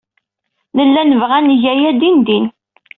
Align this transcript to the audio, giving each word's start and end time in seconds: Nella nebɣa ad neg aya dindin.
Nella 0.77 1.01
nebɣa 1.03 1.35
ad 1.39 1.43
neg 1.45 1.63
aya 1.73 1.91
dindin. 2.01 2.45